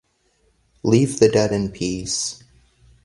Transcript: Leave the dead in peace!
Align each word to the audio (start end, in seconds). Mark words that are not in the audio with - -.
Leave 0.81 1.19
the 1.19 1.29
dead 1.29 1.51
in 1.51 1.69
peace! 1.69 2.43